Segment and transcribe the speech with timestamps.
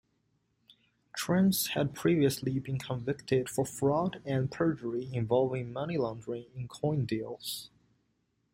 [1.15, 7.69] Chrans had previously been convicted for fraud and perjury involving money-laundering in coin deals.